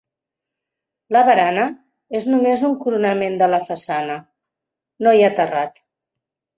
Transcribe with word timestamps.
La 1.15 1.21
barana 1.27 1.67
és 2.21 2.27
només 2.33 2.65
un 2.71 2.75
coronament 2.87 3.39
de 3.45 3.53
la 3.55 3.63
façana, 3.71 4.19
no 5.07 5.15
hi 5.23 5.27
ha 5.31 5.35
terrat. 5.41 5.83